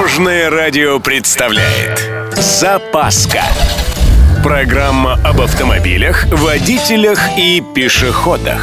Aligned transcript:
Дорожное 0.00 0.48
радио 0.48 0.98
представляет 0.98 2.08
Запаска 2.34 3.42
Программа 4.42 5.20
об 5.22 5.42
автомобилях, 5.42 6.24
водителях 6.32 7.18
и 7.36 7.62
пешеходах 7.74 8.62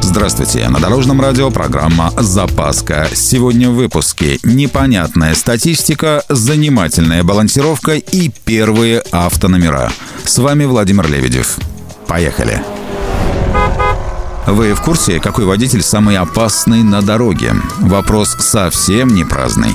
Здравствуйте, 0.00 0.68
на 0.68 0.80
Дорожном 0.80 1.20
радио 1.20 1.52
программа 1.52 2.10
«Запаска». 2.18 3.06
Сегодня 3.14 3.70
в 3.70 3.74
выпуске 3.74 4.40
непонятная 4.42 5.36
статистика, 5.36 6.24
занимательная 6.28 7.22
балансировка 7.22 7.92
и 7.92 8.28
первые 8.44 8.98
автономера. 9.12 9.92
С 10.24 10.38
вами 10.38 10.64
Владимир 10.64 11.08
Лебедев. 11.08 11.56
Поехали! 12.08 12.60
Вы 14.46 14.74
в 14.74 14.82
курсе, 14.82 15.20
какой 15.20 15.44
водитель 15.44 15.82
самый 15.82 16.16
опасный 16.16 16.82
на 16.82 17.00
дороге? 17.00 17.54
Вопрос 17.78 18.36
совсем 18.40 19.08
не 19.08 19.24
праздный. 19.24 19.70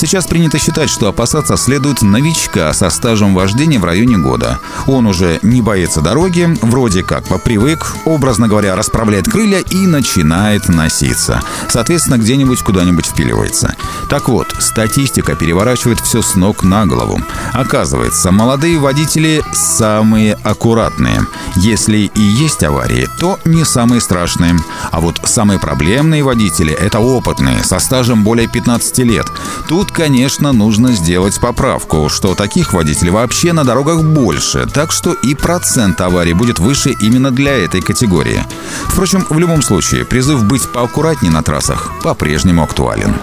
Сейчас 0.00 0.26
принято 0.26 0.58
считать, 0.58 0.88
что 0.88 1.08
опасаться 1.08 1.58
следует 1.58 2.00
новичка 2.00 2.72
со 2.72 2.88
стажем 2.88 3.34
вождения 3.34 3.78
в 3.78 3.84
районе 3.84 4.16
года. 4.16 4.58
Он 4.86 5.06
уже 5.06 5.38
не 5.42 5.60
боится 5.60 6.00
дороги, 6.00 6.48
вроде 6.62 7.02
как 7.02 7.24
попривык, 7.24 7.96
образно 8.06 8.48
говоря, 8.48 8.76
расправляет 8.76 9.28
крылья 9.28 9.58
и 9.58 9.86
начинает 9.86 10.70
носиться. 10.70 11.42
Соответственно, 11.68 12.16
где-нибудь 12.16 12.62
куда-нибудь 12.62 13.04
впиливается. 13.04 13.76
Так 14.08 14.30
вот, 14.30 14.46
статистика 14.58 15.34
переворачивает 15.34 16.00
все 16.00 16.22
с 16.22 16.34
ног 16.34 16.62
на 16.62 16.86
голову. 16.86 17.20
Оказывается, 17.52 18.32
молодые 18.32 18.78
водители 18.78 19.44
самые 19.52 20.38
аккуратные. 20.42 21.26
Если 21.56 22.10
и 22.14 22.22
есть 22.22 22.64
аварии, 22.64 23.06
то 23.18 23.38
не 23.44 23.66
самые 23.66 24.00
страшные. 24.00 24.56
А 24.90 25.00
вот 25.00 25.20
самые 25.24 25.58
проблемные 25.58 26.22
водители– 26.22 26.72
это 26.80 27.00
опытные, 27.00 27.62
со 27.64 27.78
стажем 27.80 28.24
более 28.24 28.48
15 28.48 28.98
лет. 29.00 29.26
Тут, 29.68 29.89
конечно, 29.90 30.52
нужно 30.52 30.92
сделать 30.92 31.40
поправку, 31.40 32.08
что 32.08 32.34
таких 32.34 32.72
водителей 32.72 33.10
вообще 33.10 33.52
на 33.52 33.64
дорогах 33.64 34.02
больше, 34.02 34.66
так 34.66 34.92
что 34.92 35.12
и 35.12 35.34
процент 35.34 36.00
аварий 36.00 36.32
будет 36.32 36.58
выше 36.58 36.94
именно 37.00 37.30
для 37.30 37.56
этой 37.56 37.80
категории. 37.80 38.44
Впрочем, 38.88 39.26
в 39.28 39.38
любом 39.38 39.62
случае, 39.62 40.04
призыв 40.04 40.44
быть 40.44 40.70
поаккуратнее 40.72 41.32
на 41.32 41.42
трассах 41.42 41.92
по-прежнему 42.02 42.62
актуален. 42.62 43.14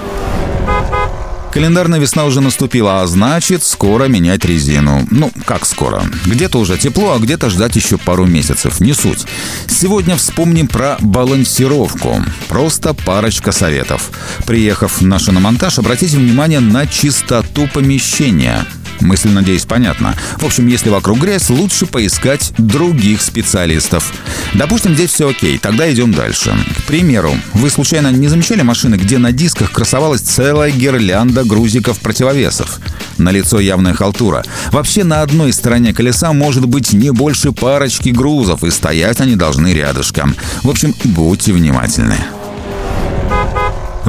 Календарная 1.58 1.98
весна 1.98 2.26
уже 2.26 2.40
наступила, 2.40 3.02
а 3.02 3.08
значит, 3.08 3.64
скоро 3.64 4.04
менять 4.04 4.46
резину. 4.46 5.08
Ну, 5.10 5.32
как 5.44 5.66
скоро? 5.66 6.04
Где-то 6.28 6.60
уже 6.60 6.78
тепло, 6.78 7.16
а 7.16 7.18
где-то 7.18 7.50
ждать 7.50 7.76
еще 7.76 7.98
пару 7.98 8.28
месяцев. 8.28 8.80
Не 8.80 8.94
суть. 8.94 9.26
Сегодня 9.68 10.18
вспомним 10.18 10.68
про 10.68 10.98
балансировку. 11.00 12.24
Просто 12.48 12.94
парочка 12.94 13.52
советов. 13.52 14.12
Приехав 14.46 15.02
на 15.02 15.18
шиномонтаж, 15.18 15.80
обратите 15.80 16.18
внимание 16.18 16.60
на 16.60 16.86
чистоту 16.86 17.68
помещения. 17.74 18.64
Мысль, 19.02 19.30
надеюсь, 19.30 19.66
понятна. 19.66 20.16
В 20.38 20.46
общем, 20.46 20.68
если 20.68 20.90
вокруг 20.90 21.20
грязь, 21.20 21.50
лучше 21.50 21.86
поискать 21.86 22.54
других 22.58 23.22
специалистов. 23.22 24.14
Допустим, 24.54 24.94
здесь 24.96 25.12
все 25.12 25.30
окей, 25.30 25.58
тогда 25.58 25.92
идем 25.92 26.14
дальше. 26.14 26.54
К 26.80 26.84
примеру, 26.84 27.32
вы 27.54 27.70
случайно 27.70 28.12
не 28.12 28.28
замечали 28.28 28.62
машины, 28.62 28.96
где 28.96 29.18
на 29.18 29.32
дисках 29.32 29.72
красовалась 29.72 30.22
целая 30.22 30.72
гирлянда 30.72 31.44
грузиков 31.44 32.00
противовесов? 32.00 32.80
На 33.18 33.32
лицо 33.32 33.60
явная 33.60 33.94
халтура. 33.94 34.44
Вообще 34.72 35.04
на 35.04 35.22
одной 35.22 35.54
стороне 35.54 35.94
колеса 35.94 36.34
может 36.34 36.66
быть 36.66 36.94
не 36.94 37.12
больше 37.12 37.52
парочки 37.52 38.10
грузов, 38.10 38.64
и 38.64 38.72
стоять 38.72 39.22
они 39.22 39.36
должны 39.36 39.74
рядышком. 39.74 40.36
В 40.64 40.70
общем, 40.70 40.94
будьте 41.04 41.54
внимательны 41.54 42.18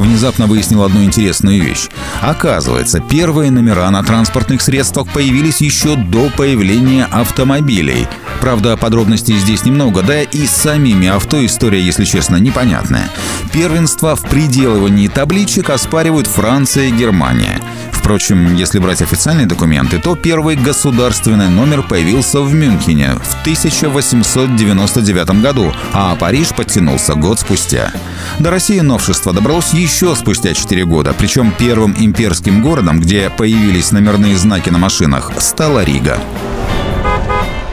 внезапно 0.00 0.46
выяснил 0.46 0.82
одну 0.82 1.02
интересную 1.04 1.62
вещь. 1.62 1.88
Оказывается, 2.20 3.00
первые 3.00 3.50
номера 3.50 3.90
на 3.90 4.02
транспортных 4.02 4.62
средствах 4.62 5.08
появились 5.12 5.60
еще 5.60 5.96
до 5.96 6.30
появления 6.30 7.04
автомобилей. 7.10 8.06
Правда, 8.40 8.76
подробностей 8.76 9.36
здесь 9.36 9.64
немного, 9.64 10.02
да 10.02 10.22
и 10.22 10.46
с 10.46 10.50
самими 10.50 11.08
авто 11.08 11.44
история, 11.44 11.80
если 11.80 12.04
честно, 12.04 12.36
непонятная. 12.36 13.08
Первенство 13.52 14.14
в 14.14 14.22
приделывании 14.22 15.08
табличек 15.08 15.70
оспаривают 15.70 16.26
Франция 16.26 16.88
и 16.88 16.92
Германия. 16.92 17.60
Впрочем, 18.08 18.54
если 18.54 18.78
брать 18.78 19.02
официальные 19.02 19.44
документы, 19.44 19.98
то 19.98 20.16
первый 20.16 20.56
государственный 20.56 21.50
номер 21.50 21.82
появился 21.82 22.40
в 22.40 22.54
Мюнхене 22.54 23.10
в 23.22 23.42
1899 23.42 25.42
году, 25.42 25.74
а 25.92 26.16
Париж 26.16 26.54
подтянулся 26.56 27.14
год 27.14 27.40
спустя. 27.40 27.92
До 28.38 28.50
России 28.50 28.80
новшество 28.80 29.34
добралось 29.34 29.74
еще 29.74 30.16
спустя 30.16 30.54
4 30.54 30.86
года, 30.86 31.14
причем 31.18 31.52
первым 31.58 31.94
имперским 31.98 32.62
городом, 32.62 32.98
где 32.98 33.28
появились 33.28 33.92
номерные 33.92 34.38
знаки 34.38 34.70
на 34.70 34.78
машинах, 34.78 35.30
стала 35.38 35.84
Рига. 35.84 36.18